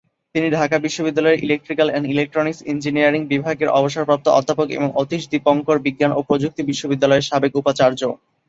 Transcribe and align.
তিনি 0.35 0.47
ঢাকা 0.51 0.77
বিশ্ববিদ্যালয়ের 0.79 1.43
electrical 1.45 1.89
and 1.91 2.05
electronic 2.07 2.57
engineering 2.71 3.21
বিভাগের 3.25 3.73
অবসরপ্রাপ্ত 3.79 4.27
অধ্যাপক 4.31 4.67
এবং 4.77 4.89
অতীশ 5.01 5.21
দীপঙ্কর 5.31 5.77
বিজ্ঞান 5.85 6.11
ও 6.13 6.19
প্রযুক্তি 6.29 6.61
বিশ্ববিদ্যালয়ের 6.69 7.27
সাবেক 7.29 7.51
উপাচার্য। 7.55 8.01